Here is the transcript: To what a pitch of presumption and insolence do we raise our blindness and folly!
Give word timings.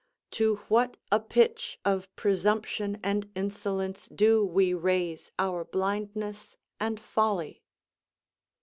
To 0.31 0.55
what 0.67 0.97
a 1.11 1.19
pitch 1.19 1.79
of 1.85 2.09
presumption 2.15 2.99
and 3.03 3.29
insolence 3.35 4.07
do 4.07 4.43
we 4.43 4.73
raise 4.73 5.31
our 5.37 5.63
blindness 5.63 6.57
and 6.79 6.99
folly! 6.99 7.61